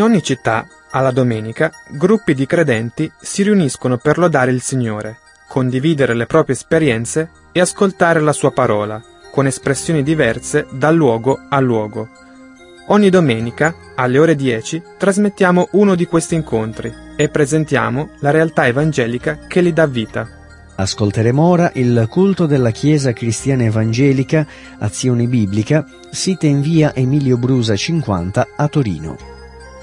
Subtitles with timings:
[0.00, 6.14] In ogni città, alla domenica, gruppi di credenti si riuniscono per lodare il Signore, condividere
[6.14, 8.98] le proprie esperienze e ascoltare la sua parola,
[9.30, 12.08] con espressioni diverse da luogo a luogo.
[12.86, 19.40] Ogni domenica, alle ore 10, trasmettiamo uno di questi incontri e presentiamo la realtà evangelica
[19.48, 20.26] che li dà vita.
[20.76, 24.46] Ascolteremo ora il culto della Chiesa Cristiana Evangelica
[24.78, 29.29] Azione Biblica, sita in via Emilio Brusa 50 a Torino.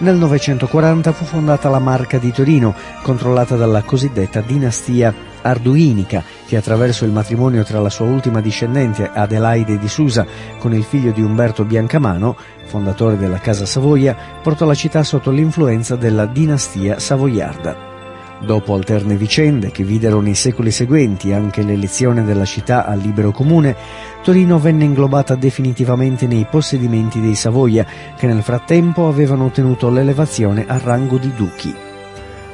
[0.00, 2.72] Nel 940 fu fondata la Marca di Torino,
[3.02, 9.76] controllata dalla cosiddetta dinastia arduinica, che attraverso il matrimonio tra la sua ultima discendente Adelaide
[9.76, 10.24] di Susa
[10.58, 12.36] con il figlio di Umberto Biancamano,
[12.66, 17.97] fondatore della Casa Savoia, portò la città sotto l'influenza della dinastia savoiarda.
[18.40, 23.74] Dopo alterne vicende che videro nei secoli seguenti anche l'elezione della città al libero comune,
[24.22, 27.84] Torino venne inglobata definitivamente nei possedimenti dei Savoia,
[28.16, 31.74] che nel frattempo avevano ottenuto l'elevazione al rango di duchi.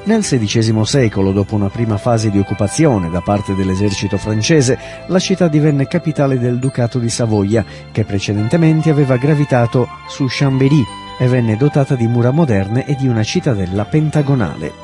[0.04, 5.48] Nel XVI secolo, dopo una prima fase di occupazione da parte dell'esercito francese, la città
[5.48, 10.84] divenne capitale del Ducato di Savoia, che precedentemente aveva gravitato su Chambéry
[11.18, 14.83] e venne dotata di mura moderne e di una cittadella pentagonale.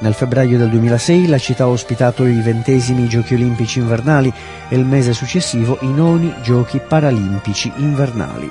[0.00, 4.32] Nel febbraio del 2006 la città ha ospitato i ventesimi Giochi Olimpici invernali
[4.68, 8.50] e il mese successivo i noni Giochi Paralimpici invernali.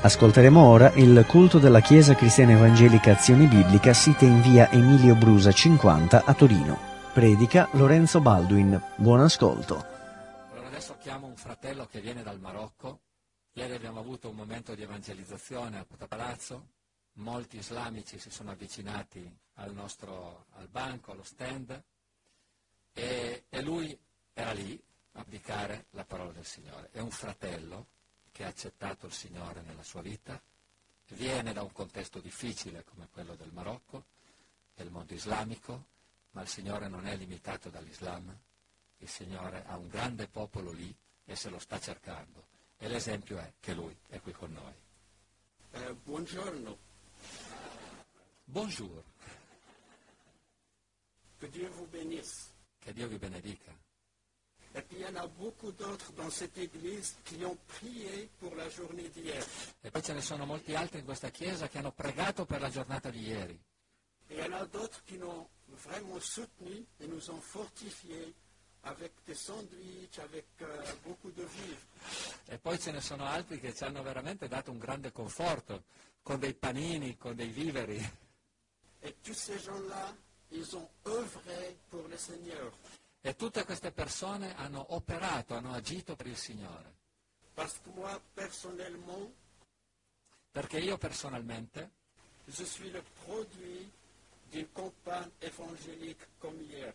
[0.00, 5.52] Ascolteremo ora il culto della Chiesa Cristiana Evangelica Azione Biblica sita in via Emilio Brusa
[5.52, 6.78] 50 a Torino.
[7.12, 8.80] Predica Lorenzo Baldwin.
[8.96, 9.84] Buon ascolto.
[10.52, 13.00] Allora adesso chiamo un fratello che viene dal Marocco.
[13.52, 16.64] Ieri abbiamo avuto un momento di evangelizzazione a Puta Palazzo
[17.14, 21.82] molti islamici si sono avvicinati al nostro al banco, allo stand
[22.92, 23.98] e, e lui
[24.32, 24.80] era lì
[25.12, 26.88] a applicare la parola del Signore.
[26.90, 27.86] È un fratello
[28.32, 30.40] che ha accettato il Signore nella sua vita,
[31.10, 34.04] viene da un contesto difficile come quello del Marocco,
[34.74, 35.84] del mondo islamico,
[36.30, 38.34] ma il Signore non è limitato dall'Islam,
[38.98, 40.94] il Signore ha un grande popolo lì
[41.24, 42.46] e se lo sta cercando.
[42.78, 44.74] E l'esempio è che lui è qui con noi.
[45.72, 46.90] Eh, buongiorno.
[48.52, 49.02] Bonjour.
[51.40, 52.52] Que Dieu vous bénisse.
[52.84, 53.72] Che Dio vi benedica.
[54.74, 58.54] Et puis il y en a beaucoup d'autres dans cette église qui ont prié pour
[58.54, 59.42] la journée d'hier.
[59.82, 62.68] E poi ce ne sono molti altri in questa chiesa che hanno pregato per la
[62.68, 63.58] giornata di ieri.
[64.28, 68.34] Et il y en a d'autres qui nous ont vraiment soutenus et nous ont fortifiés
[68.82, 70.66] avec des sandwichs, avec euh,
[71.04, 71.86] beaucoup de vivres.
[72.48, 75.84] E poi ce ne sono altri che ci hanno veramente dato un grande conforto,
[76.22, 78.20] con dei panini, con dei viveri.
[79.02, 80.14] Et tous ces gens-là,
[80.50, 82.72] ils ont œuvré pour le Seigneur.
[83.24, 87.00] E tutte queste persone hanno operato, hanno agito per il Signore.
[87.54, 89.30] Parce que moi, personnellement,
[90.52, 91.90] Perché io personalmente
[92.44, 93.90] je suis le produit
[94.50, 96.92] d'une campagne évangélique comme hier.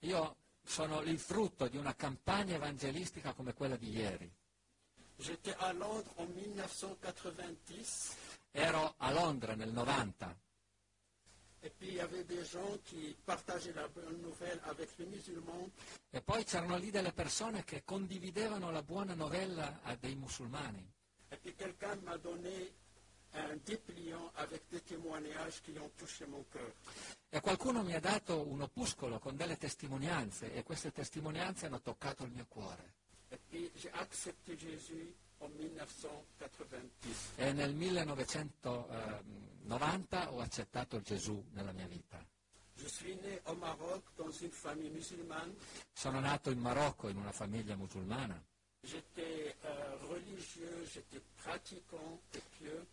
[0.00, 4.30] Io sono il frutto di una campagna evangelistica come quella di ieri.
[5.16, 8.16] J'étais à Londres en 1990
[8.52, 10.36] Ero a Londra nel 90
[11.64, 15.70] et puis il y avait des gens qui partageaient la bonne nouvelle avec les musulmans.
[16.10, 20.86] e poi c'erano lì delle persone che condividevano la buona novella a dei musulmani.
[21.30, 22.70] Et puis quelqu'un m'a donné
[23.32, 26.72] un dépliant avec des témoignages qui ont touché mon cœur.
[27.30, 32.24] E qualcuno mi ha dato un opuscolo con delle testimonianze e queste testimonianze hanno toccato
[32.24, 32.92] il mio cuore.
[33.30, 37.32] Et puis j'ai accepté Jésus en 1990.
[37.36, 42.24] E nel 1990 ho accettato Gesù nella mia vita.
[42.76, 45.54] Je suis né au Maroc dans une famille musulmane.
[45.92, 48.42] Sono nato in Marocco in una famiglia musulmana.
[48.82, 52.84] J'étais euh, religieux, j'étais pratiquant et pieux.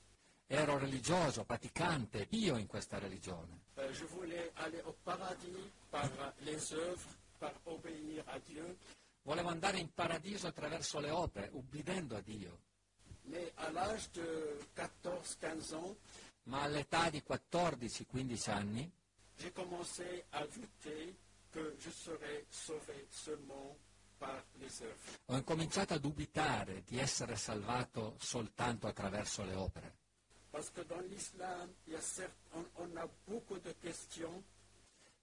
[0.47, 3.59] Ero religioso, praticante, io in questa religione.
[3.77, 6.09] Euh, je voulais aller au paradis par
[6.41, 7.09] les œuvres,
[7.39, 8.77] par obéir à Dieu.
[9.23, 12.59] Volevo andare in paradiso attraverso le opere, ubbidendo a Dio.
[13.23, 15.95] Mais à l'âge de 14-15 ans,
[16.43, 18.91] Ma all'età di 14-15 anni
[19.37, 21.15] j'ai commencé à douter
[21.51, 23.75] que je serais sauvé seulement
[24.17, 25.19] par les œuvres.
[25.25, 29.99] ho incominciato a dubitare di essere salvato soltanto attraverso le opere.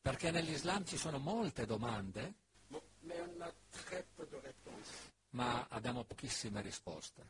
[0.00, 2.34] Perché nell'Islam ci sono molte domande,
[2.70, 4.92] bon, mais on a très peu de réponses.
[5.30, 7.22] ma abbiamo pochissime risposte.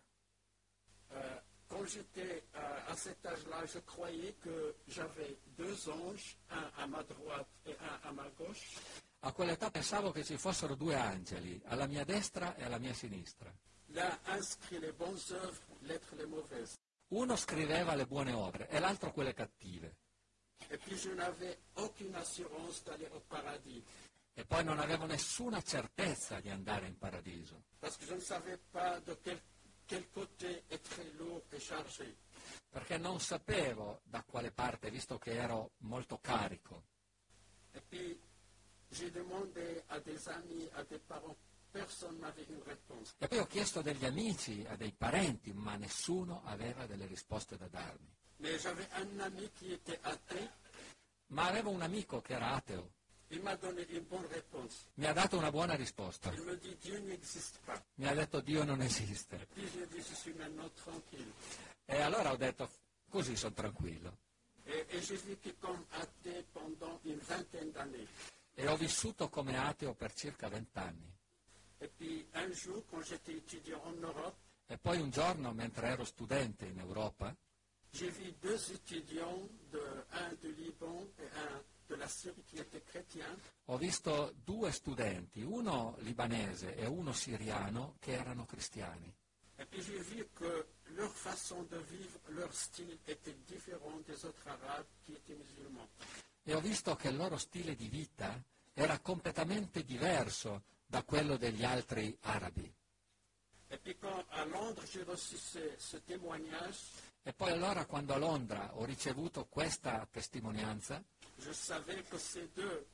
[1.10, 6.86] Euh, quand j'étais euh, à cet âge-là, je croyais que j'avais deux anges, un à
[6.86, 8.78] ma droite et un à ma gauche.
[9.20, 13.52] A quell'età pensavo che ci fossero due angeli, alla mia destra e alla mia sinistra.
[13.88, 16.76] L'un inscrit les bonnes œuvres, l'autre les mauvaises.
[17.08, 19.92] Uno scriveva le buone opere e l'altro quelle cattive.
[20.70, 23.82] Et puis je n'avais aucune assurance d'aller au paradis,
[24.38, 27.64] E poi non avevo nessuna certezza di andare in paradiso,
[32.70, 36.84] perché non sapevo da quale parte, visto che ero molto carico.
[37.72, 38.16] Et puis
[38.92, 41.36] j'ai demandé à des amis, à des parents.
[43.18, 47.56] E poi ho chiesto a degli amici, a dei parenti, ma nessuno aveva delle risposte
[47.56, 48.16] da darmi.
[51.26, 52.96] Ma avevo un amico che era ateo
[53.30, 56.32] Mi ha dato una buona risposta.
[57.94, 59.48] Mi ha detto Dio non esiste.
[61.84, 62.70] E allora ho detto,
[63.08, 64.18] così sono tranquillo.
[68.54, 71.16] E ho vissuto come ateo per circa vent'anni.
[74.70, 77.34] E poi un giorno, mentre ero studente in Europa,
[77.92, 79.80] j'ai vu deux étudiants, de,
[80.12, 81.77] un du Liban et un
[83.64, 89.14] ho visto due studenti, uno libanese e uno siriano, che erano cristiani.
[89.60, 94.46] Et puis j'ai vu que leur façon de vivre, leur style était différent des autres
[94.46, 95.88] Arabes qui étaient musulmans.
[96.44, 98.40] E ho visto che il loro stile di vita
[98.72, 102.72] era completamente diverso da quello degli altri arabi.
[103.70, 106.78] Et puis quand à Londres j'ai reçu ce, ce témoignage,
[107.28, 111.04] E poi allora quando a Londra ho ricevuto questa testimonianza,
[111.38, 112.86] je savais que ces deux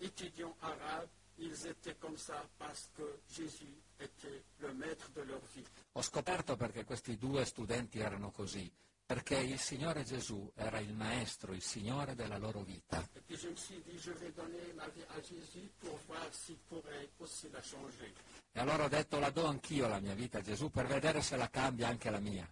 [0.00, 5.64] étudiants arabes, ils étaient comme ça parce que Jésus était le maître de leur vie.
[5.92, 8.70] ho scoperto perché questi due studenti erano così,
[9.06, 13.02] perché il Signore Gesù era il Maestro, il Signore della loro vita.
[13.14, 16.28] Et puis je me suis dit, je vais donner ma vie à Jésus pour voir
[16.32, 18.12] s'il pourrait aussi la changer.
[18.52, 21.36] E allora ho detto la do anch'io la mia vita a Gesù per vedere se
[21.36, 22.48] la cambia anche la mia.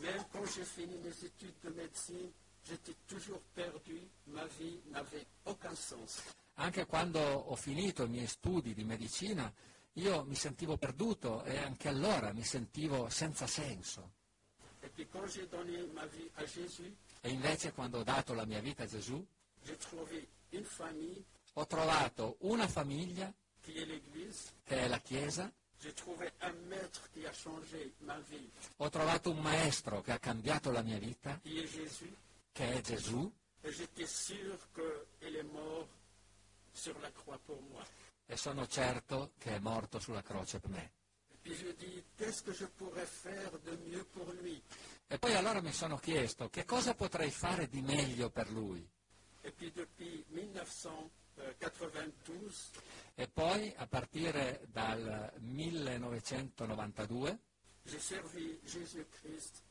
[0.00, 2.32] Même quand j'ai fini mes études de médecine,
[2.64, 6.22] j'étais toujours perdu, ma vie n'avait aucun sens.
[6.54, 9.52] Anche quando ho finito i miei studi di medicina,
[9.94, 14.18] io mi sentivo perduto e anche allora mi sentivo senza senso.
[14.82, 18.46] Et puis quand j'ai donné ma vie à Jésus, E invece quando ho dato la
[18.46, 19.22] mia vita a Gesù,
[19.62, 21.22] j'ai trouvé une famille
[21.54, 27.08] ho trovato una famiglia qui est l'Église, che è la Chiesa, j'ai trouvé un maître
[27.12, 31.38] qui a changé ma vie, ho trovato un maestro che ha cambiato la mia vita,
[31.42, 32.10] qui est Jésus,
[32.52, 33.30] che è Gesù,
[33.62, 35.88] et j'étais sûr qu'il est mort
[36.72, 37.84] sur la croix pour moi.
[38.26, 40.92] e sono certo che è morto sulla croce per me.
[45.08, 48.86] E poi allora mi sono chiesto che cosa potrei fare di meglio per lui.
[49.42, 52.52] Et puis depuis 1992,
[53.14, 57.38] E poi a partire dal 1992
[57.86, 59.62] j'ai servi Jésus-Christ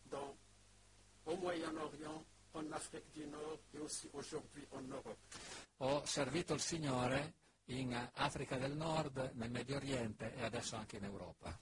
[1.25, 5.17] au Moyen-Orient, en Afrique du Nord aussi aujourd'hui en Europe.
[5.77, 7.33] ho servito il Signore
[7.65, 11.57] in Africa del Nord, nel Medio Oriente e adesso anche in Europa.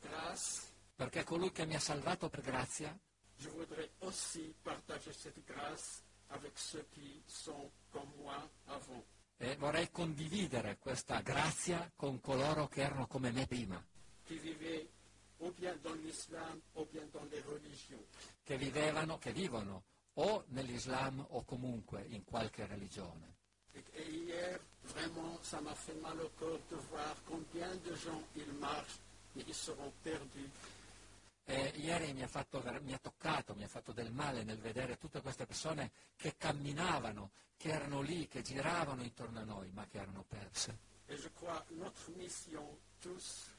[0.00, 0.62] Grâce,
[0.96, 2.96] Perché colui che mi ha salvato per grazia,
[3.36, 9.04] je voudrais aussi partager cette grâce avec ceux qui sont comme moi avant.
[9.40, 13.80] e vorrei condividere questa grazia con coloro che erano come me prima,
[14.26, 14.88] qui vivaient
[15.38, 18.04] ou bien dans l'islam ou bien dans les religions.
[18.48, 19.82] Che vivevano, che vivono
[20.14, 23.36] o nell'Islam o comunque in qualche religione.
[23.74, 28.50] Et hier, vraiment, ça m'a fait mal au corps de voir combien de gens ils
[28.54, 29.00] marchent,
[29.34, 30.48] mais ils seront perdus.
[31.44, 34.96] E ieri mi ha, fatto mi ha toccato, mi ha fatto del male nel vedere
[34.96, 39.98] tutte queste persone che camminavano, che erano lì, che giravano intorno a noi, ma che
[39.98, 40.78] erano perse.
[41.06, 42.66] Et je crois notre mission,
[42.98, 43.50] tous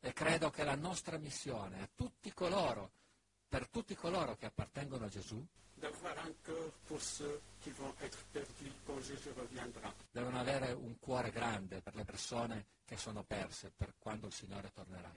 [0.00, 2.90] E credo che la nostra missione a tutti coloro,
[3.48, 5.42] per tutti coloro che appartengono a Gesù,
[10.10, 14.70] devono avere un cuore grande per le persone che sono perse, per quando il Signore
[14.72, 15.10] tornerà.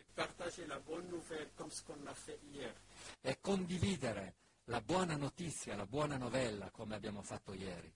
[3.21, 7.93] E condividere la buona notizia, la buona novella, come abbiamo fatto ieri.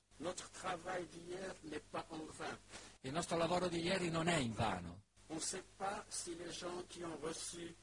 [3.01, 5.03] Il nostro lavoro di ieri non è in vano.
[5.31, 7.73] On ne sait pas si les gens qui ont reçu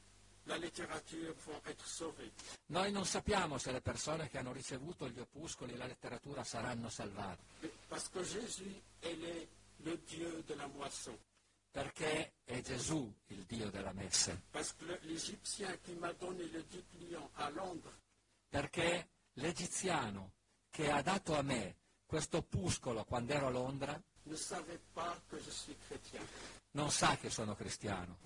[0.45, 2.31] la littérature vont être sauvés.
[2.67, 6.89] Noi non sappiamo se le persone che hanno ricevuto gli opuscoli e la letteratura saranno
[6.89, 9.47] salvate, Mais Parce que Jésus, elle est
[9.83, 11.17] le Dieu de la moisson.
[11.71, 14.41] perché è Gesù il Dio della messe,
[18.49, 20.31] perché l'egiziano
[20.69, 21.75] che ha dato a me
[22.09, 24.01] questo opuscolo quando ero a Londra
[26.71, 28.17] non sa che sono cristiano.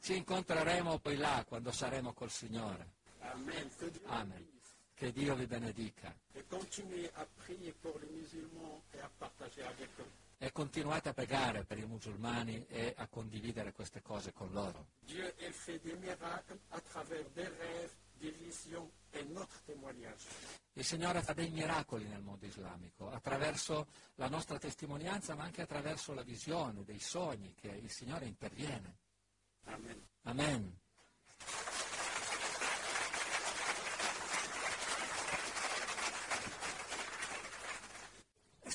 [0.00, 2.94] Ci incontreremo poi là quando saremo col Signore.
[3.20, 3.70] Amen.
[4.06, 4.60] Amen.
[4.92, 6.12] Che Dio vi benedica.
[10.38, 14.88] E continuate a pregare per i musulmani e a condividere queste cose con loro.
[20.72, 26.12] Il Signore fa dei miracoli nel mondo islamico, attraverso la nostra testimonianza, ma anche attraverso
[26.14, 28.96] la visione, dei sogni che il Signore interviene.
[29.64, 30.06] Amen.
[30.22, 30.78] Amen.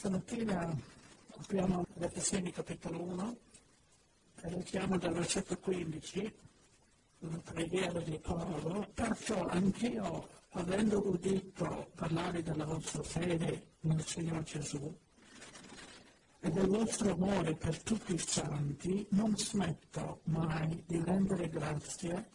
[0.01, 0.75] Stamattina
[1.37, 3.37] apriamo l'Efesini capitolo 1
[4.41, 6.49] e leggiamo dal versetto 15
[7.21, 14.97] una preghiera di Paolo, perciò anch'io, avendo udito parlare della vostra fede nel Signore Gesù
[16.39, 22.31] e del vostro amore per tutti i santi, non smetto mai di rendere grazie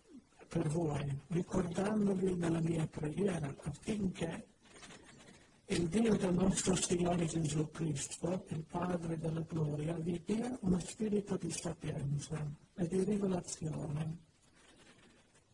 [0.49, 4.47] per voi, ricordandovi nella mia preghiera affinché
[5.66, 11.37] il Dio del nostro Signore Gesù Cristo, il Padre della gloria, vi dia uno spirito
[11.37, 12.40] di sapienza
[12.76, 14.19] e di rivelazione,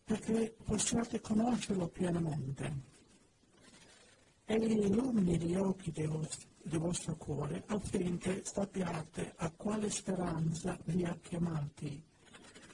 [0.04, 2.90] perché possiate conoscerlo pienamente.
[4.44, 11.16] Egli illumini gli occhi del vostro, vostro cuore affinché sappiate a quale speranza vi ha
[11.22, 12.02] chiamati,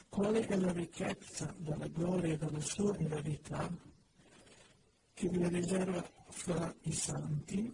[0.08, 3.70] quale è la ricchezza della gloria della sua verità
[5.12, 7.72] che vi riserva fra i santi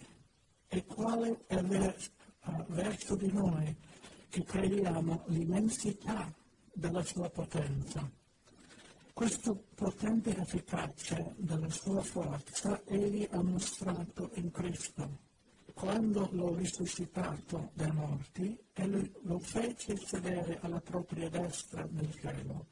[0.67, 3.77] e quale è verso di noi
[4.29, 6.35] che crediamo l'immensità
[6.73, 8.11] della sua potenza.
[9.15, 15.19] Questa potente efficacia della sua forza egli ha mostrato in Cristo,
[15.73, 22.67] quando l'ho risuscitato dai morti e lo fece sedere alla propria destra nel cielo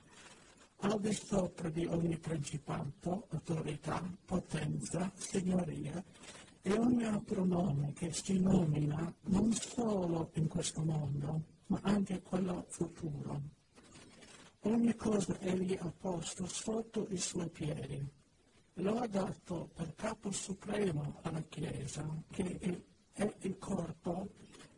[0.85, 6.03] al di sopra di ogni principato, autorità, potenza, signoria
[6.61, 12.67] e ogni altro nome che si nomina non solo in questo mondo, ma anche quello
[12.69, 13.62] futuro.
[14.65, 18.01] Ogni cosa egli ha posto sotto i suoi piedi.
[18.75, 24.29] Lo ha dato per capo supremo alla Chiesa, che è il corpo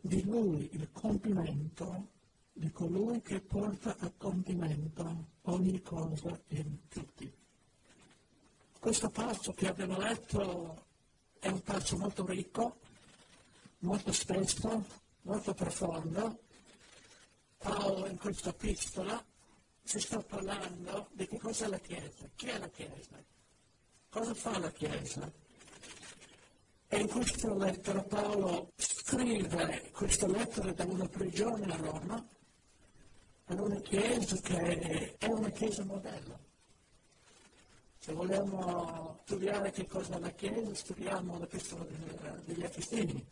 [0.00, 2.12] di lui, il compimento
[2.54, 7.30] di colui che porta a compimento ogni cosa in tutti.
[8.78, 10.86] Questo passo che abbiamo letto
[11.38, 12.78] è un passo molto ricco,
[13.80, 14.82] molto spesso,
[15.22, 16.40] molto profondo.
[17.58, 19.22] Paolo in questa epistola
[19.84, 23.22] ci sta parlando di che cosa è la Chiesa, chi è la Chiesa,
[24.08, 25.30] cosa fa la Chiesa.
[26.88, 32.24] E in questa lettera Paolo scrive questa lettera da una prigione a Roma
[33.44, 36.38] per una chiesa che è una chiesa modello.
[37.98, 41.84] Se vogliamo studiare che cosa è la chiesa, studiamo l'epistola
[42.44, 43.26] degli Efesini,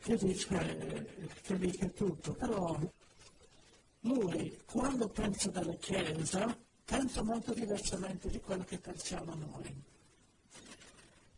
[0.00, 2.32] che dice, che dice tutto.
[2.34, 2.78] Però
[4.00, 9.84] lui, quando pensa della chiesa, pensa molto diversamente di quello che pensiamo noi.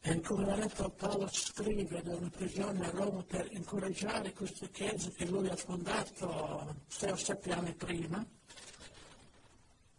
[0.03, 5.12] E come ha detto Paolo scrive da una prigione a Roma per incoraggiare queste chiese
[5.12, 8.25] che lui ha fondato sei o sette anni prima.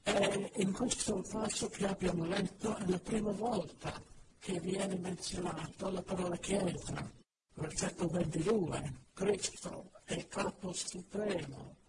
[0.03, 4.01] E in questo passo che abbiamo letto è la prima volta
[4.39, 7.11] che viene menzionato la parola chiesa.
[7.53, 11.80] Versetto 22, Cristo è il capo supremo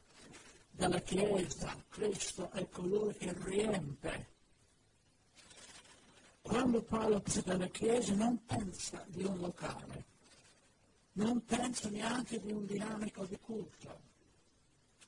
[0.83, 4.31] della Chiesa, Cristo è colui che riempie
[6.40, 10.07] quando Paolo della Chiesa non pensa di un locale,
[11.12, 14.01] non pensa neanche di un dinamico di culto,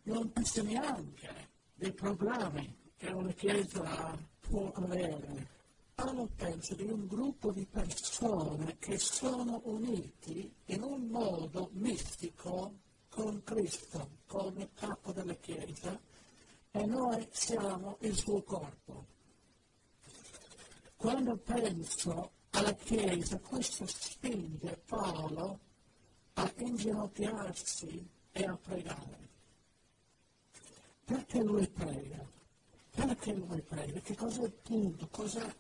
[0.04, 5.48] non pensa neanche dei programmi che una Chiesa può avere.
[5.92, 12.82] Paolo pensa di un gruppo di persone che sono uniti in un modo mistico
[13.14, 15.98] con Cristo, come capo della Chiesa,
[16.72, 19.07] e noi siamo il suo corpo.
[20.96, 25.61] Quando penso alla Chiesa, questo spinge Paolo
[26.35, 29.29] a inginocchiarsi e a pregare.
[31.05, 32.29] Perché lui prega?
[32.90, 34.00] Perché lui prega?
[34.00, 35.07] Che cos'è il punto?
[35.09, 35.55] Cos'è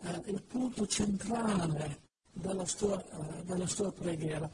[0.00, 2.00] eh, il punto centrale
[2.32, 4.50] della sua, eh, della sua preghiera?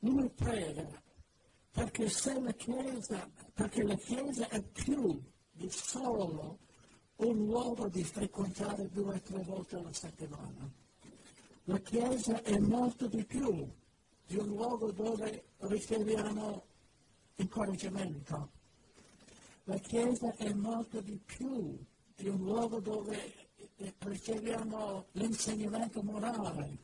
[0.00, 1.06] Lui prega
[1.78, 6.58] perché se la Chiesa, perché la Chiesa è più di solo
[7.18, 10.68] un luogo di frequentare due o tre volte alla settimana.
[11.64, 13.64] La Chiesa è molto di più
[14.26, 16.64] di un luogo dove riceviamo
[17.36, 18.50] incoraggiamento.
[19.64, 21.78] La Chiesa è molto di più
[22.16, 23.34] di un luogo dove
[23.98, 26.78] riceviamo l'insegnamento morale.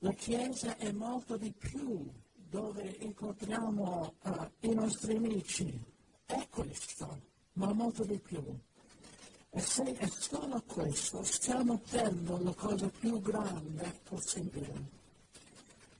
[0.00, 2.12] La Chiesa è molto di più
[2.54, 5.76] dove incontriamo uh, i nostri amici.
[6.24, 7.22] È questo,
[7.54, 8.44] ma molto di più.
[9.50, 15.02] E se è solo questo, stiamo perdendo la cosa più grande possibile.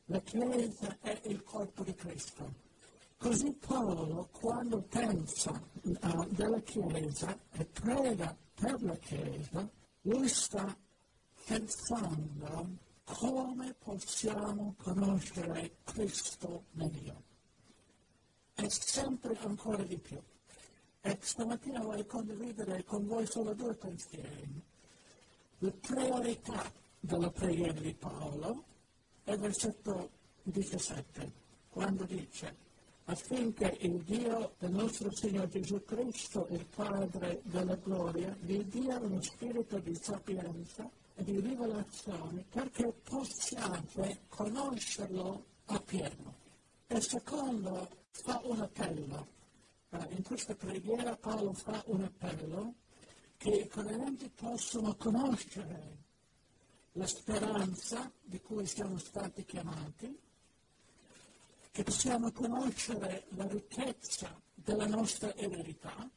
[0.04, 2.54] La Chiesa è il corpo di Cristo.
[3.16, 9.68] Così Paolo, quando pensa uh, della Chiesa e prega per la Chiesa,
[10.02, 10.72] lui sta
[11.46, 17.22] pensando come possiamo conoscere Cristo meglio?
[18.54, 20.20] E sempre ancora di più.
[21.00, 24.62] E stamattina voglio condividere con voi solo due pensieri.
[25.58, 28.64] Le priorità della preghiera di Paolo
[29.24, 30.10] è versetto
[30.42, 31.32] 17,
[31.70, 32.62] quando dice
[33.06, 39.20] affinché il Dio del nostro Signore Gesù Cristo, il Padre della gloria, vi dia uno
[39.20, 46.42] spirito di sapienza di rivelazione perché possiate conoscerlo appieno.
[46.86, 49.26] E secondo fa un appello.
[49.90, 52.74] Eh, in questa preghiera Paolo fa un appello
[53.36, 56.02] che i credenti possono conoscere
[56.92, 60.18] la speranza di cui siamo stati chiamati,
[61.70, 66.08] che possiamo conoscere la ricchezza della nostra eredità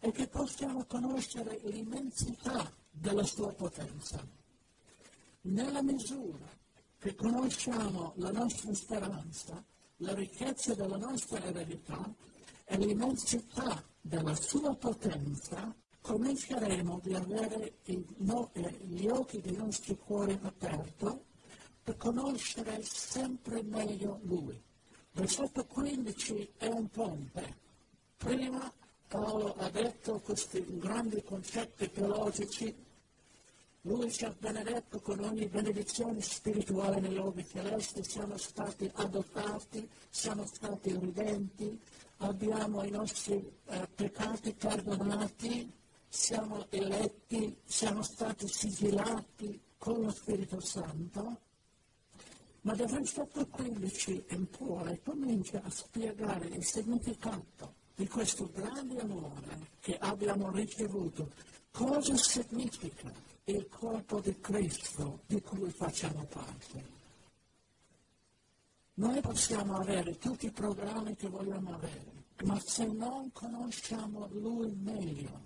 [0.00, 4.24] e che possiamo conoscere l'immensità della sua potenza.
[5.42, 6.46] Nella misura
[6.98, 9.64] che conosciamo la nostra speranza,
[9.96, 12.14] la ricchezza della nostra eredità
[12.64, 18.04] e l'immensità della sua potenza, cominceremo ad avere eh,
[18.86, 21.06] gli occhi dei nostri cuori aperti
[21.82, 24.60] per conoscere sempre meglio Lui.
[25.12, 27.58] Versetto 15 è un ponte.
[28.16, 28.72] Prima
[29.08, 32.74] Paolo ha detto questi grandi concetti teologici,
[33.82, 40.46] lui ci ha benedetto con ogni benedizione spirituale nei luoghi celesti, siamo stati adottati, siamo
[40.46, 41.80] stati ridenti,
[42.18, 43.34] abbiamo i nostri
[43.66, 45.72] eh, peccati perdonati,
[46.08, 51.40] siamo eletti, siamo stati sigillati con lo Spirito Santo,
[52.60, 59.68] ma dal versetto 15 in poi comincia a spiegare il significato di questo grande amore
[59.80, 61.30] che abbiamo ricevuto.
[61.70, 63.12] Cosa significa
[63.44, 67.00] il corpo di Cristo di cui facciamo parte?
[68.94, 75.40] Noi possiamo avere tutti i programmi che vogliamo avere, ma se non conosciamo Lui meglio,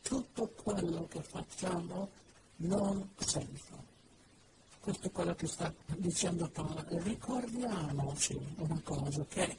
[0.00, 2.10] tutto quello che facciamo
[2.56, 3.92] non senso.
[4.78, 6.84] Questo è quello che sta dicendo Paolo.
[6.88, 9.58] Ricordiamoci una cosa, che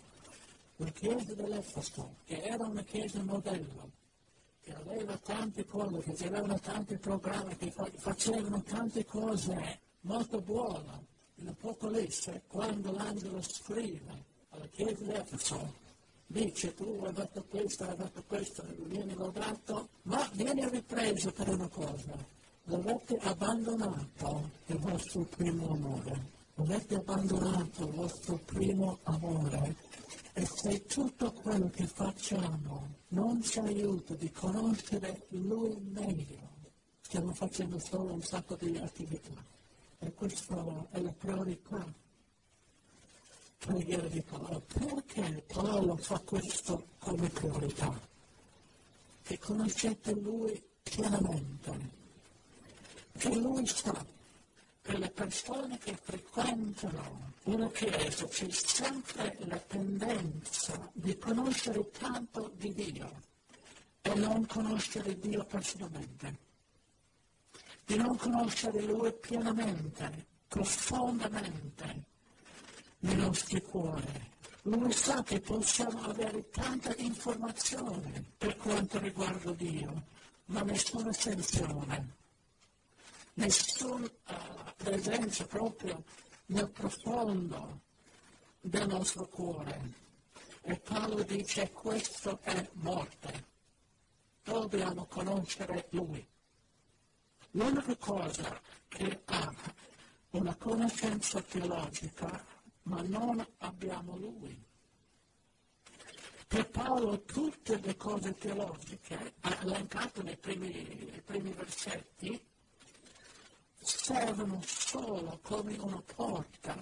[0.78, 3.92] la chiesa dell'Efeso, che era una chiesa modello,
[4.62, 11.14] che aveva tante cose, che avevano tanti programmi, che facevano tante cose molto buone.
[11.36, 15.74] In Apocalisse, quando l'angelo scrive alla chiesa di Efeso,
[16.28, 21.68] dice tu hai fatto questo, hai fatto questo, vieni lodato, ma vieni ripreso per una
[21.70, 22.18] cosa,
[22.68, 29.76] avete abbandonato il vostro primo amore, avete abbandonato il vostro primo amore
[30.38, 36.50] e se tutto quello che facciamo non ci aiuta di conoscere Lui meglio,
[37.00, 39.32] stiamo facendo solo un sacco di attività
[39.98, 41.86] e questa è la priorità
[43.60, 44.62] preghiera di Paolo.
[44.68, 47.98] Perché Paolo fa questo come priorità?
[49.22, 51.92] Che conoscete Lui pienamente,
[53.18, 54.06] che Lui sa
[54.86, 62.72] che le persone che frequentano una chiesa c'è sempre la tendenza di conoscere tanto di
[62.72, 63.12] Dio
[64.04, 66.38] e non conoscere Dio personalmente,
[67.84, 72.04] di non conoscere Lui pienamente, profondamente
[73.00, 74.34] nei nostri cuori.
[74.64, 80.06] Lui sa che possiamo avere tanta informazione per quanto riguarda Dio,
[80.46, 82.24] ma nessuna estensione,
[83.36, 86.04] nessuna uh, presenza proprio
[86.48, 87.82] nel profondo
[88.60, 90.04] del nostro cuore.
[90.62, 93.54] E Paolo dice questo è morte.
[94.44, 96.28] Dobbiamo conoscere Lui.
[97.52, 99.54] L'unica cosa che ha
[100.32, 102.46] una conoscenza teologica
[102.84, 104.64] ma non abbiamo Lui.
[106.48, 112.40] Per Paolo tutte le cose teologiche, elencate nei primi, nei primi versetti,
[114.06, 116.78] servono solo come una porta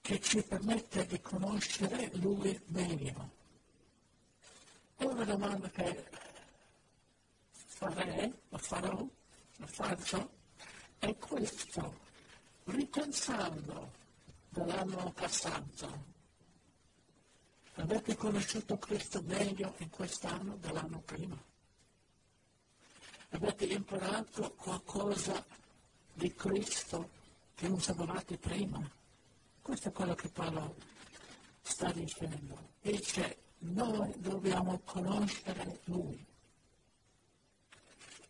[0.00, 3.30] che ci permette di conoscere Lui meglio.
[4.96, 6.04] E una domanda che
[7.52, 9.06] farei, la farò,
[9.58, 10.30] la faccio,
[10.98, 11.96] è questo.
[12.64, 13.92] Ripensando
[14.48, 16.04] dell'anno passato.
[17.74, 21.40] Avete conosciuto Cristo meglio in quest'anno dell'anno prima?
[23.28, 25.64] Avete imparato qualcosa
[26.16, 27.10] di Cristo
[27.54, 28.90] che non sapevate prima?
[29.60, 30.76] Questo è quello che Paolo
[31.60, 32.70] sta dicendo.
[32.80, 36.24] Dice, noi dobbiamo conoscere Lui.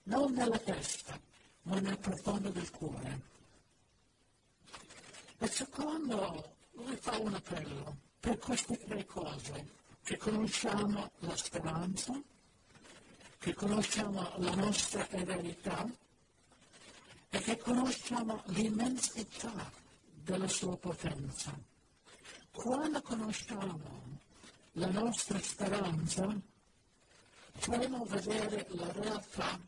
[0.05, 1.18] Non nella testa,
[1.62, 3.35] ma nel profondo del cuore.
[5.38, 9.68] E secondo, lui fa un appello per queste tre cose,
[10.03, 12.20] che conosciamo la speranza,
[13.38, 15.88] che conosciamo la nostra eredità
[17.29, 19.71] che conosciamo l'immensità
[20.12, 21.57] della sua potenza.
[22.51, 24.19] Quando conosciamo
[24.73, 26.35] la nostra speranza,
[27.53, 29.61] potremo vedere la realtà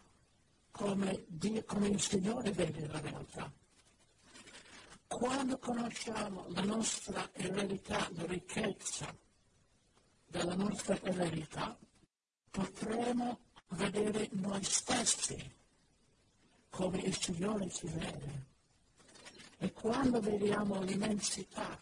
[0.71, 3.53] come, Dio, come il Signore vede la realtà.
[5.07, 9.15] Quando conosciamo la nostra eredità, la ricchezza
[10.27, 11.77] della nostra eredità,
[12.51, 15.57] potremo vedere noi stessi
[16.79, 18.47] come il Signore ci vede.
[19.59, 21.77] E quando vediamo l'immensità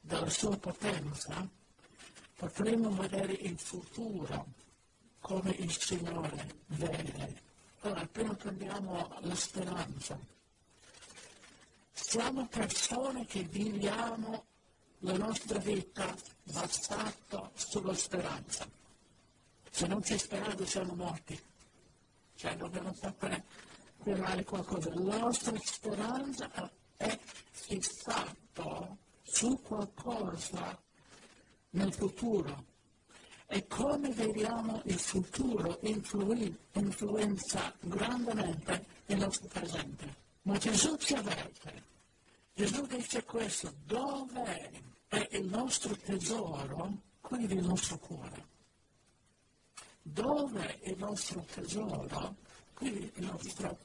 [0.00, 1.48] della sua potenza,
[2.34, 4.46] potremo vedere il futuro
[5.20, 7.42] come il Signore vede.
[7.82, 10.18] Allora, prima prendiamo la speranza.
[11.92, 14.44] Siamo persone che viviamo
[14.98, 18.68] la nostra vita basata sulla speranza.
[19.70, 21.40] Se non c'è speranza siamo morti.
[22.34, 23.44] Cioè dobbiamo sempre
[24.04, 24.90] sperare qualcosa.
[24.92, 27.18] La nostra speranza è
[27.50, 30.78] fissata su qualcosa
[31.70, 32.72] nel futuro.
[33.46, 40.22] E come vediamo il futuro influi, influenza grandemente il nostro presente.
[40.42, 41.92] Ma Gesù ci avverte.
[42.52, 48.52] Gesù dice questo, dove è il nostro tesoro, qui il nostro cuore.
[50.02, 52.36] Dove è il nostro tesoro,
[52.74, 53.78] qui il nostro,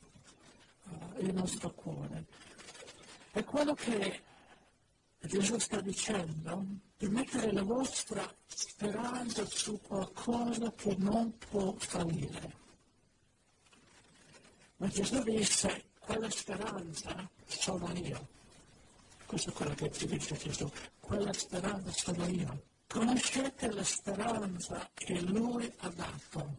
[1.18, 2.26] il nostro cuore.
[3.32, 4.24] E quello che
[5.22, 6.66] Gesù sta dicendo
[6.98, 12.58] di mettere la vostra speranza su qualcosa che non può fallire.
[14.78, 18.28] Ma Gesù disse, quella speranza sono io.
[19.26, 20.70] Questo è quello che ci dice Gesù.
[21.00, 22.64] Quella speranza sono io.
[22.88, 26.58] Conoscete la speranza che Lui ha dato,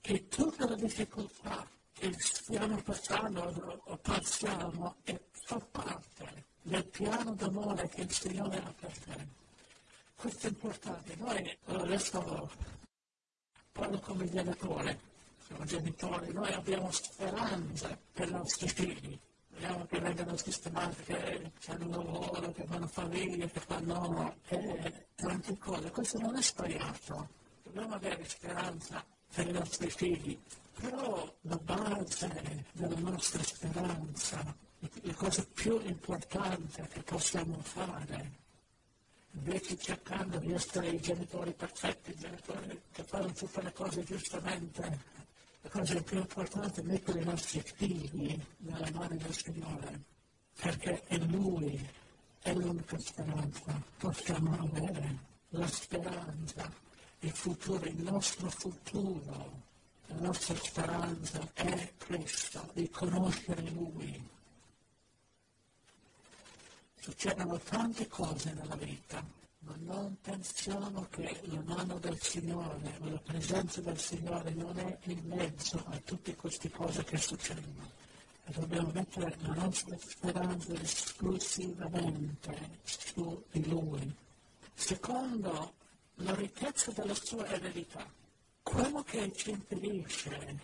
[0.00, 7.88] che tutte le difficoltà che stiamo passando o passiamo e fa parte del piano d'amore
[7.88, 9.26] che il Signore ha per te.
[10.14, 11.16] Questo è importante.
[11.16, 12.50] Noi adesso
[13.72, 15.00] parlo come genitore,
[15.46, 19.18] siamo genitori, noi abbiamo speranza per i nostri figli.
[19.48, 24.36] Vogliamo che vengano sistemati, che hanno lavoro, che fanno famiglia, che fanno
[25.14, 25.90] tante cose.
[25.90, 27.28] Questo non è sbagliato.
[27.62, 29.02] Dobbiamo avere speranza
[29.34, 30.38] per i nostri figli.
[30.80, 34.64] Però la base della nostra speranza
[35.02, 38.32] la cosa più importante che possiamo fare,
[39.32, 45.00] invece cercando di essere i genitori perfetti, i genitori che fanno tutte le cose giustamente,
[45.62, 50.02] la cosa più importante è mettere i nostri figli nelle mani del Signore,
[50.60, 51.88] perché è Lui,
[52.40, 55.18] è l'unica speranza, possiamo avere
[55.50, 56.70] la speranza,
[57.20, 59.74] il futuro, il nostro futuro.
[60.06, 64.34] La nostra speranza è Cristo, di conoscere Lui,
[67.06, 69.24] Succedono tante cose nella vita,
[69.60, 74.98] ma non pensiamo che la mano del Signore o la presenza del Signore non è
[75.04, 77.92] in mezzo a tutte queste cose che succedono.
[78.42, 84.12] E dobbiamo mettere la nostra speranza esclusivamente su di Lui.
[84.74, 85.74] Secondo,
[86.16, 88.04] la ricchezza della sua eredità.
[88.68, 90.58] Quello che ci impedisce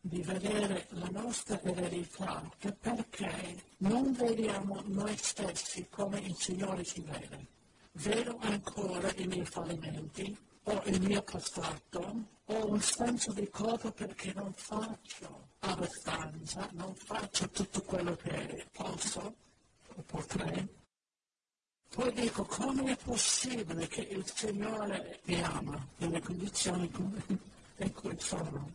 [0.00, 7.00] di vedere la nostra eredità è perché non vediamo noi stessi come il Signore ci
[7.02, 7.46] vede.
[7.92, 14.32] Vedo ancora i miei fallimenti, o il mio passato, ho un senso di colpa perché
[14.34, 19.36] non faccio abbastanza, non faccio tutto quello che posso
[19.94, 20.68] o potrei.
[21.94, 26.90] Poi dico, come è possibile che il Signore mi ama nelle condizioni
[27.76, 28.68] in cui sono?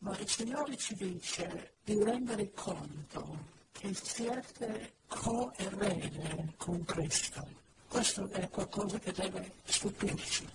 [0.00, 3.38] Ma il Signore ci dice di rendere conto
[3.72, 7.48] che siete coerede con Cristo.
[7.88, 10.46] Questo è qualcosa che deve stupirci.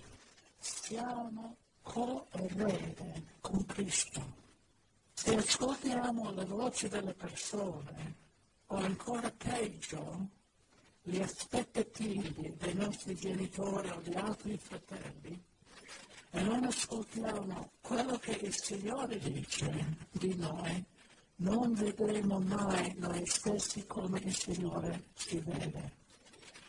[0.59, 4.21] Siamo coerede con Cristo.
[5.13, 8.15] Se ascoltiamo le voci delle persone,
[8.67, 10.35] o ancora peggio,
[11.09, 15.41] le aspettative dei nostri genitori o di altri fratelli,
[16.31, 20.85] e non ascoltiamo quello che il Signore dice di noi,
[21.37, 25.95] non vedremo mai noi stessi come il Signore ci vede.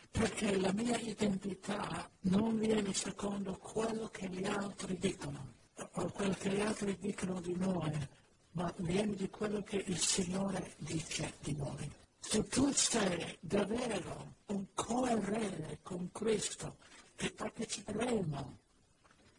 [0.09, 6.49] Perché la mia identità non viene secondo quello che gli altri dicono, o quello che
[6.49, 7.91] gli altri dicono di noi,
[8.51, 12.07] ma viene di quello che il Signore dice di noi.
[12.21, 16.77] Se tu sei davvero un coerere con Cristo,
[17.15, 18.57] che parteciperemo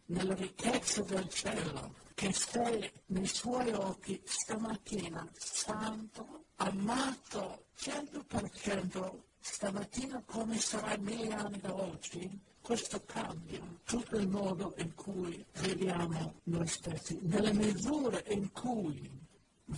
[0.07, 10.59] nella ricchezza del cielo, che sei nei suoi occhi stamattina santo, amato 100% stamattina come
[10.59, 17.17] sarai mille anni da oggi, questo cambia tutto il modo in cui vediamo noi stessi.
[17.21, 19.09] Nelle misure in cui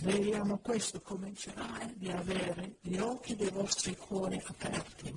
[0.00, 5.16] vediamo questo, comincerai di avere gli occhi dei vostri cuori aperti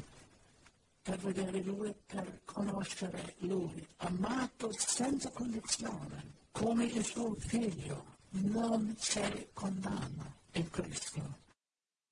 [1.02, 8.16] per vedere Lui, per conoscere Lui, amato senza condizione, come il suo figlio.
[8.30, 11.46] Non c'è condanna in Cristo.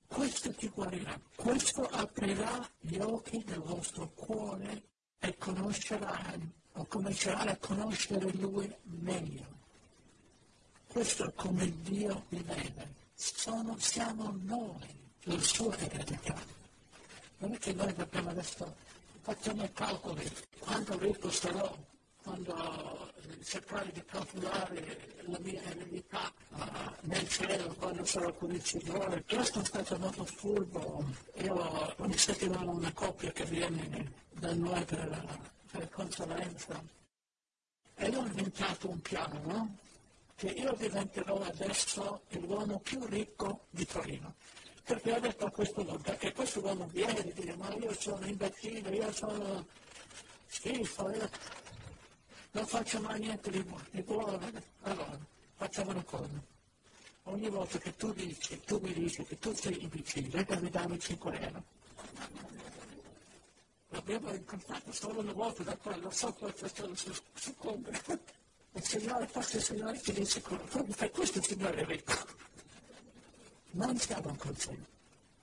[0.08, 4.84] Questo ti guarirà, questo aprirà gli occhi del vostro cuore
[5.20, 9.55] e conoscerai o comincerai a conoscere Lui meglio.
[10.96, 12.94] Questo è come Dio vi vede.
[13.14, 14.88] Sono, siamo noi,
[15.24, 16.42] la sua eredità.
[17.40, 18.74] Non è che noi dobbiamo adesso
[19.20, 21.78] facciamo i calcoli, quanto ricco sarò
[22.24, 23.12] quando
[23.44, 26.64] cercare di calcolare la mia eredità uh,
[27.02, 29.26] nel cielo quando sarò con il Signore.
[29.28, 31.04] Questo è stato molto furbo.
[31.42, 35.40] Io ogni settimana una coppia che viene da noi per,
[35.72, 36.82] per consulenza
[37.96, 39.84] e ho inventato un piano, no?
[40.36, 44.36] Che io diventerò adesso l'uomo più ricco di Torino
[44.86, 48.24] perché ha detto a questo uomo, perché questo uomo viene e dice ma io sono
[48.28, 49.66] imbecille, io sono
[50.46, 51.28] schifo, io
[52.52, 54.40] non faccio mai niente di, bu- di buono.
[54.84, 55.18] Allora,
[55.56, 56.44] facciamo una cosa.
[57.24, 61.40] Ogni volta che tu dici, tu mi dici che tu sei imbecille, mi dammi 5
[61.40, 61.64] euro.
[63.88, 66.94] L'abbiamo incontrato solo una volta da quello, so quanto sono
[67.34, 67.92] succombe.
[68.76, 72.14] Il Signore, forse il Signore ti dice, per questo il Signore è ricco.
[73.72, 74.78] Non siamo così,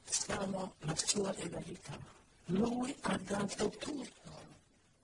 [0.05, 1.99] siamo la sua eredità.
[2.47, 4.21] Lui ha dato tutto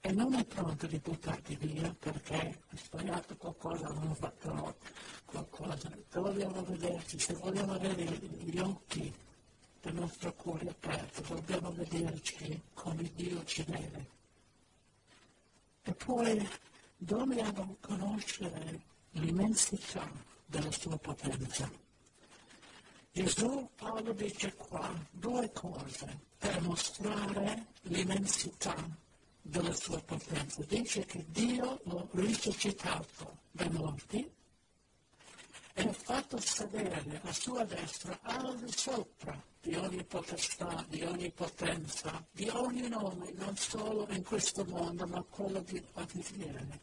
[0.00, 4.76] e non è pronto di buttarti via perché hai sbagliato qualcosa, non ho fatto
[5.24, 5.90] qualcosa.
[6.10, 9.10] Se vogliamo vederci, se vogliamo avere gli occhi
[9.80, 14.06] del nostro cuore aperto, dobbiamo vederci come Dio ci vede.
[15.82, 16.46] E poi
[16.98, 18.82] dobbiamo conoscere
[19.12, 20.10] l'immensità
[20.44, 21.70] della sua potenza.
[23.12, 28.74] Gesù Paolo dice qua due cose per mostrare l'immensità
[29.40, 30.62] della sua potenza.
[30.64, 34.30] Dice che Dio lo ha risuscitato dai morti
[35.86, 42.24] ha fatto sedere a sua destra al di sopra di ogni potestà, di ogni potenza,
[42.30, 46.80] di ogni nome, non solo in questo mondo, ma quello di avviene.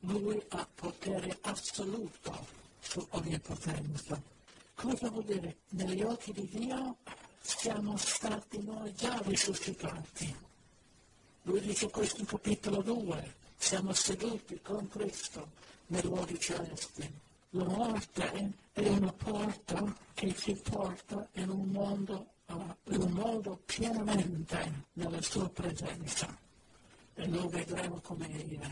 [0.00, 2.46] Lui ha potere assoluto
[2.80, 4.20] su ogni potenza.
[4.74, 5.56] Cosa vuol dire?
[5.70, 6.96] Negli occhi di Dio
[7.40, 10.34] siamo stati noi già risuscitati.
[11.42, 15.50] Lui dice questo in capitolo 2, siamo seduti con Cristo
[15.86, 17.26] nei luoghi celesti.
[17.52, 19.82] La morte è una porta
[20.12, 26.28] che ci porta in un mondo, uh, in un modo pienamente nella sua presenza.
[27.14, 28.70] E lo vedremo come è.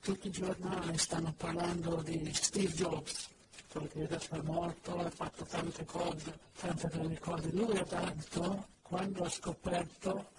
[0.00, 3.30] Tutti i giornali stanno parlando di Steve Jobs,
[3.72, 7.50] perché adesso è morto, ha fatto tante cose, tante delle cose.
[7.52, 10.32] Lui ha detto, quando ha scoperto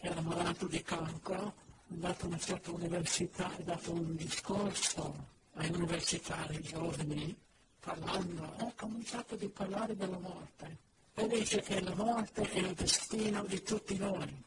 [0.00, 1.52] che era malato di cancro,
[1.88, 7.36] è andato a una certa università, ha dato un discorso ai universitari giovani,
[7.80, 10.78] parlando, ha cominciato a parlare della morte.
[11.14, 14.44] E dice che la morte è il destino di tutti noi.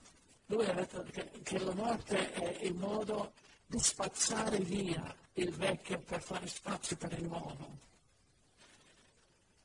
[0.48, 3.34] Lui ha detto che, che la morte è il modo
[3.66, 7.78] di spazzare via il vecchio per fare spazio per il nuovo.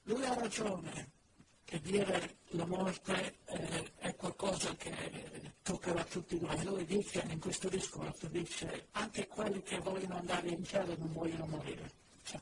[0.05, 1.11] Lui ha ragione
[1.65, 6.63] che dire la morte eh, è qualcosa che toccherà tutti noi.
[6.65, 11.47] Lui dice in questo discorso, dice anche quelli che vogliono andare in cielo non vogliono
[11.47, 11.91] morire.
[12.23, 12.41] Cioè,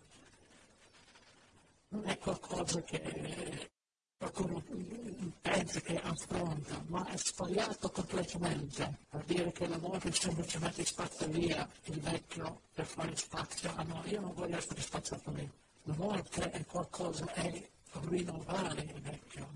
[1.88, 3.70] non è qualcosa che
[4.16, 4.62] qualcuno
[5.40, 11.68] pensa che affronta, ma è sbagliato completamente a dire che la morte semplicemente spazza via
[11.84, 13.72] il vecchio per fare spazio.
[13.74, 15.50] Ah no, io non voglio essere spazzato via.
[15.84, 17.68] La morte è qualcosa, è
[18.08, 19.48] rinnovare il vecchio.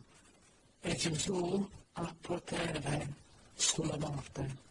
[0.81, 3.15] E Gesù ha potere
[3.55, 4.65] sulla morte.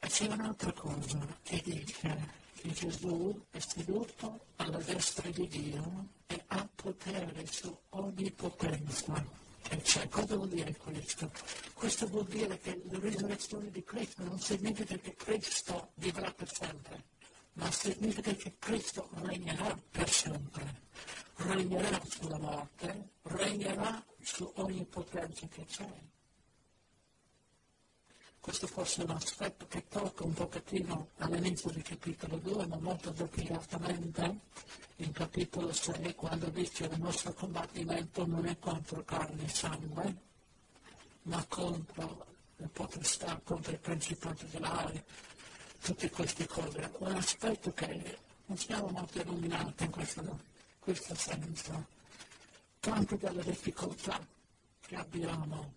[0.00, 6.42] E c'è un'altra cosa che dice che Gesù è seduto alla destra di Dio e
[6.48, 9.24] ha potere su ogni potenza
[9.62, 10.08] che c'è.
[10.08, 11.30] Cosa vuol dire questo?
[11.74, 17.16] Questo vuol dire che la risurrezione di Cristo non significa che Cristo vivrà per sempre
[17.58, 20.82] ma significa che Cristo regnerà per sempre,
[21.38, 25.88] regnerà sulla morte, regnerà su ogni potenza che c'è.
[28.40, 33.10] Questo forse è un aspetto che tocca un pochettino all'inizio del capitolo 2, ma molto
[33.10, 34.40] dettagliatamente
[34.96, 40.16] in capitolo 6, quando dice che il nostro combattimento non è contro carne e sangue,
[41.22, 42.26] ma contro
[42.56, 45.04] le potestà, contro i principati dell'aria,
[45.82, 46.90] tutte queste cose.
[46.98, 50.22] Un aspetto che non siamo molto illuminati in questo,
[50.88, 51.86] questo senso.
[52.80, 54.26] Tante delle difficoltà
[54.80, 55.74] che abbiamo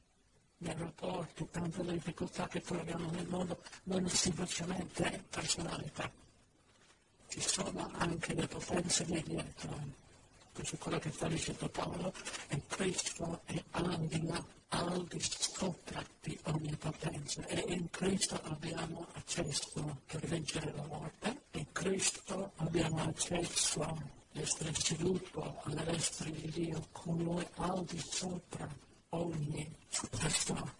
[0.59, 6.09] nei rapporti, tante delle difficoltà che troviamo nel mondo, non è semplicemente personalità.
[7.27, 9.99] Ci sono anche le potenze di dietro.
[10.53, 12.13] Questo è quello che sta dicendo Paolo,
[12.47, 17.45] e Cristo è al di là, al di sopra di ogni potenza.
[17.47, 24.73] E in Cristo abbiamo accesso per vincere la morte, in Cristo abbiamo accesso a essere
[24.73, 28.67] seduto alle destre di Dio con Lui al di sopra
[29.09, 29.69] ogni
[30.09, 30.79] questo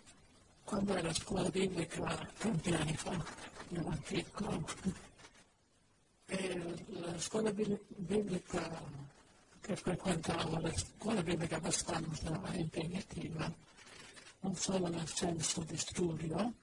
[0.72, 4.66] quando era a scuola biblica tanti anni fa, io ero piccolo,
[6.28, 8.82] e la scuola biblica
[9.60, 13.54] che frequentavo, la scuola biblica abbastanza impegnativa,
[14.39, 16.54] non solo nel senso di studio,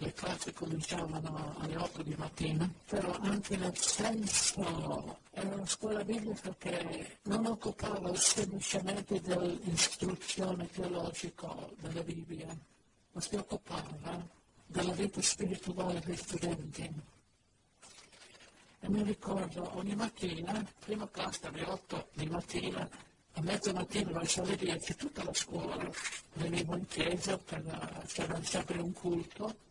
[0.00, 6.54] le classi cominciavano alle 8 di mattina, però anche nel senso era una scuola biblica
[6.56, 12.56] che non occupava semplicemente dell'istruzione teologica della Bibbia,
[13.12, 14.24] ma si occupava
[14.66, 16.92] della vita spirituale degli studenti.
[18.80, 22.88] E mi ricordo ogni mattina, prima classe alle 8 di mattina,
[23.32, 25.90] a mezzomattina verso le 10, tutta la scuola
[26.34, 29.66] veniva in chiesa, per, c'era sempre un culto,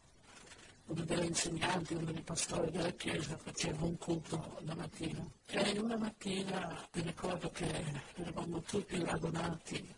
[0.87, 5.25] uno degli insegnanti, uno dei pastori della chiesa faceva un culto la mattina.
[5.45, 9.93] E una mattina mi ricordo che eravamo tutti radunati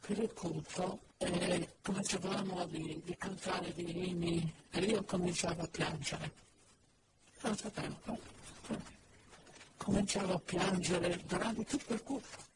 [0.00, 6.32] per il culto e cominciavamo di, di cantare degli inni e io cominciavo a piangere.
[7.40, 8.18] Non sapevo.
[9.78, 12.52] Cominciavo a piangere durante tutto il culto.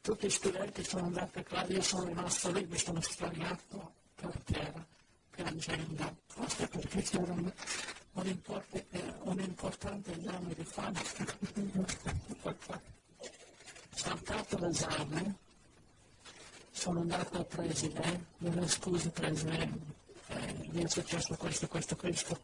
[0.00, 4.42] Tutti gli studenti sono andati a casa, io sono rimasto lì, mi sono sdraiato per
[4.42, 4.84] terra
[5.34, 7.50] piangendo, forse perché c'era un,
[8.14, 11.00] eh, un importante esame di fame.
[13.94, 15.36] Saltato l'esame,
[16.70, 19.70] sono andato a preside, mi scusi preside,
[20.28, 22.40] eh, mi è successo questo, questo, questo.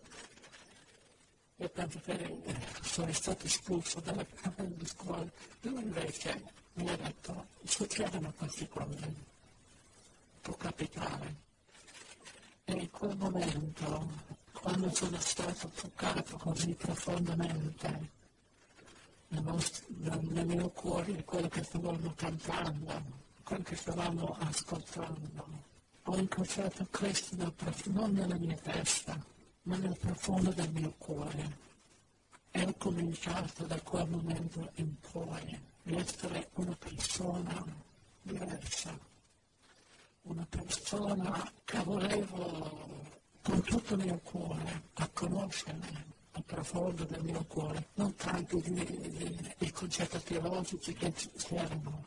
[1.57, 2.41] Io penso che
[2.83, 4.25] sono stato espulso dalla
[4.85, 5.29] scuola.
[5.63, 6.43] Lui invece
[6.75, 9.15] mi ha detto, succedono queste cose,
[10.41, 11.47] può capitare
[12.69, 14.11] e in quel momento,
[14.53, 18.11] quando sono stato toccato così profondamente
[19.29, 23.03] nel, nostro, nel mio cuore, quello che stavamo cantando,
[23.43, 25.49] quello che stavamo ascoltando,
[26.03, 27.55] ho incrociato Cristo nel,
[27.87, 29.19] non nella mia testa,
[29.63, 31.67] ma nel profondo del mio cuore.
[32.51, 37.65] E ho cominciato da quel momento in poi ad essere una persona
[38.21, 39.08] diversa
[40.29, 43.07] una persona che volevo
[43.43, 49.71] con tutto il mio cuore a conoscere al profondo del mio cuore, non tanto i
[49.73, 52.05] concetti teologici che c'erano,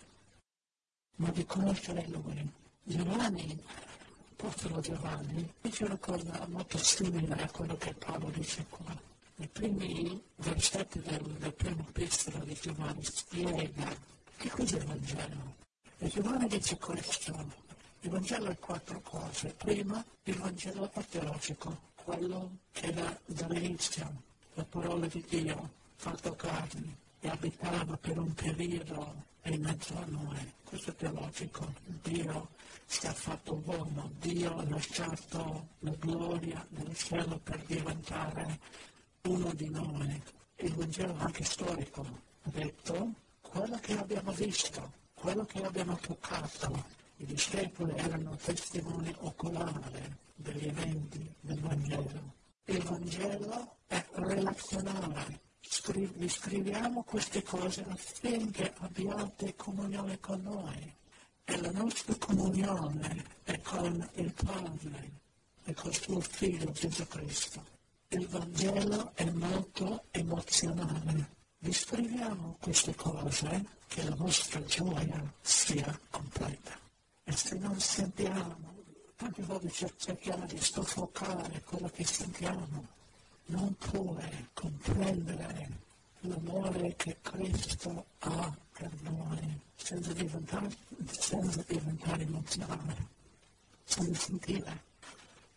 [1.18, 2.50] ma di conoscere lui.
[2.84, 3.62] Giovanni,
[4.32, 8.96] apostolo Giovanni, dice una cosa molto simile a quello che Paolo dice qua.
[9.36, 13.96] Nei primi versetti del, del primo epistola di Giovanni spiega
[14.38, 15.56] che cos'è il Vangelo.
[15.98, 17.34] E Giovanni dice questo,
[18.04, 19.54] il Vangelo è quattro cose.
[19.58, 24.24] Prima, il Vangelo teologico, quello che da, dall'inizio,
[24.56, 30.54] la parola di Dio, fatto carne e abitava per un periodo in mezzo a noi.
[30.64, 31.74] Questo è teologico.
[32.02, 32.50] Dio
[32.86, 38.60] si è fatto uomo, Dio ha lasciato la gloria del cielo per diventare
[39.24, 40.22] uno di noi.
[40.56, 47.26] Il Vangelo anche storico ha detto quello che abbiamo visto, quello che abbiamo toccato, i
[47.26, 52.34] discepoli erano testimoni oculari degli eventi del Vangelo.
[52.66, 55.40] Il Vangelo è relazionale.
[55.60, 60.96] Scri- vi scriviamo queste cose affinché abbiate comunione con noi.
[61.44, 65.12] E la nostra comunione è con il Padre
[65.66, 67.64] e col suo Figlio Gesù Cristo.
[68.08, 71.36] Il Vangelo è molto emozionale.
[71.60, 76.82] Vi scriviamo queste cose che la vostra gioia sia completa.
[77.24, 78.74] E se non sentiamo,
[79.16, 82.88] tante volte cerchiamo di soffocare quello che sentiamo,
[83.46, 85.80] non puoi comprendere
[86.22, 89.60] l'amore che Cristo ha per noi.
[89.76, 90.70] senza diventare,
[91.06, 93.08] senza diventare emozionale,
[93.84, 94.84] senza sentire.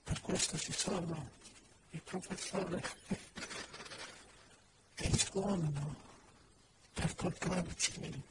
[0.03, 1.31] Per questo ci sono
[1.91, 2.81] i professori
[4.95, 5.95] che suonano
[6.93, 8.25] per portarci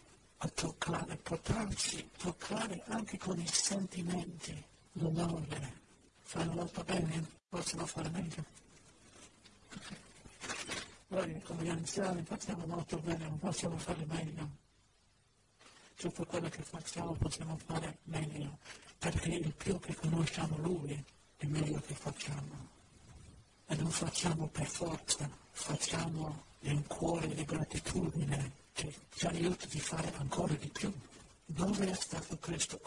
[0.44, 4.62] a toccare, portarci, toccare anche con i sentimenti,
[4.94, 5.82] l'onore.
[6.22, 8.44] Fanno molto bene, possono fare meglio.
[11.08, 14.50] Noi come anziani facciamo molto bene, ma possiamo fare meglio.
[15.96, 18.58] Tutto quello che facciamo possiamo fare meglio,
[18.98, 20.92] perché il più che conosciamo Lui,
[21.38, 22.68] il meglio che facciamo.
[23.68, 30.14] E non facciamo per forza, facciamo in cuore di gratitudine che ci aiuta di fare
[30.18, 30.92] ancora di più.
[31.46, 32.80] Dove è stato Cristo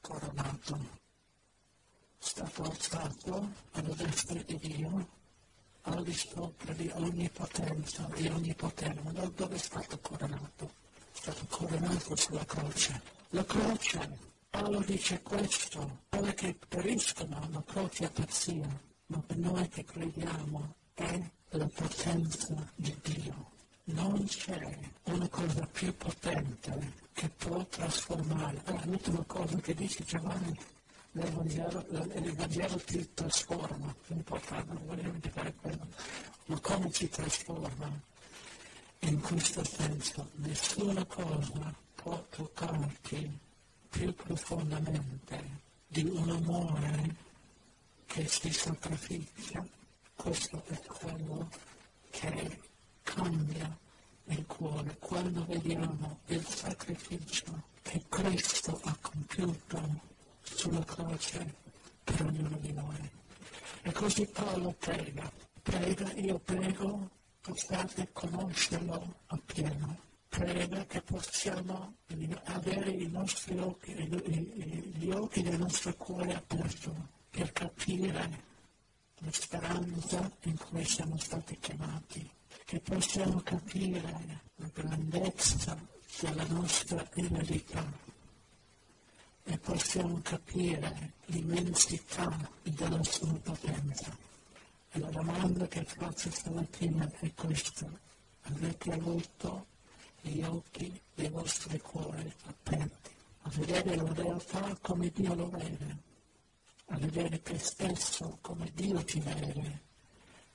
[0.00, 1.04] coronato?
[2.18, 5.24] Stato alzato alla destra di Dio
[5.88, 9.00] al di sopra di ogni potenza, di ogni potere.
[9.02, 10.72] Ma dove è stato coronato?
[11.12, 13.00] È stato coronato sulla croce.
[13.30, 14.18] La croce,
[14.50, 18.66] Paolo dice questo, quelli che periscono, la croce è pazzia,
[19.06, 21.20] ma per noi che crediamo è
[21.50, 23.50] la potenza di Dio.
[23.84, 28.62] Non c'è una cosa più potente che può trasformare.
[28.64, 30.58] È l'ultima cosa che dice Giovanni
[31.12, 33.94] il Vangelo ti trasforma,
[34.24, 35.86] farlo, non voglio dimenticare quello,
[36.46, 37.90] ma come ci trasforma?
[39.00, 43.38] In questo senso, nessuna cosa può toccarti
[43.88, 47.16] più profondamente di un amore
[48.04, 49.66] che si sacrifica.
[50.14, 51.48] Questo è quello
[52.10, 52.60] che
[53.02, 53.84] cambia
[54.28, 60.00] il cuore quando vediamo il sacrificio che Cristo ha compiuto
[60.42, 61.54] sulla croce
[62.02, 63.10] per ognuno di noi.
[63.82, 65.30] E così Paolo prega,
[65.62, 67.10] prega, io prego,
[67.40, 70.04] possiate conoscerlo appieno.
[70.28, 71.94] Prega che possiamo
[72.44, 76.92] avere i nostri occhi, gli occhi del nostro cuore aperto
[77.30, 78.44] per capire
[79.20, 82.28] la speranza in cui siamo stati chiamati,
[82.64, 84.02] che possiamo capire
[84.56, 85.78] la grandezza
[86.20, 87.84] della nostra eredità
[89.44, 94.16] e possiamo capire l'immensità della sua potenza.
[94.90, 97.86] E la domanda che faccio stamattina è questa.
[98.42, 99.66] Avete avuto
[100.20, 105.96] gli occhi dei vostri cuori aperti a vedere la realtà come Dio lo vede,
[106.86, 109.82] a vedere te stesso come Dio ti vede,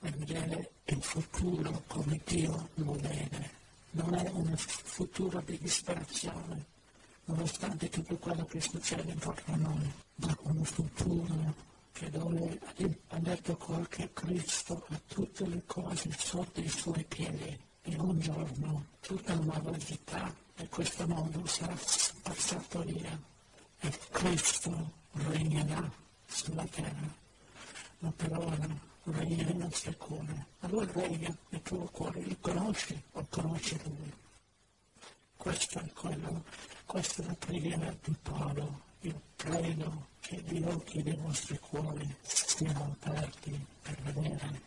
[0.09, 3.59] vedere il futuro come Dio lo vede.
[3.91, 6.65] Non è un futuro di disperazione,
[7.25, 11.53] nonostante tutto quello che succede intorno a noi, ma un futuro
[11.91, 12.59] che dove
[13.09, 18.85] ha detto qualche Cristo a tutte le cose sotto i suoi piedi e un giorno
[19.01, 21.77] tutta la malvagità e questo mondo sarà
[22.21, 23.19] passato via
[23.79, 25.91] e Cristo regnerà
[26.25, 27.13] sulla terra,
[27.99, 30.45] ma per ora regna nel nostro cuore.
[30.59, 34.13] Allora regna nel tuo cuore, lo conosci o conosci Lui.
[35.37, 36.43] Questo è quello
[36.91, 38.81] questa è la preghiera di Paolo.
[39.03, 44.61] Io prego che gli occhi dei vostri cuori siano aperti per vedere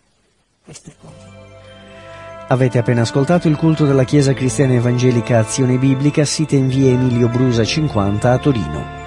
[0.65, 1.29] queste cose.
[2.49, 7.29] Avete appena ascoltato il culto della Chiesa Cristiana Evangelica Azione Biblica, sita in via Emilio
[7.29, 9.04] Brusa 50 a Torino.